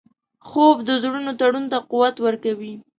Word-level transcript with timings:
خوب 0.47 0.77
د 0.87 0.89
زړونو 1.01 1.31
تړون 1.39 1.65
ته 1.71 1.77
قوت 1.91 2.15
ورکوي 2.25 2.73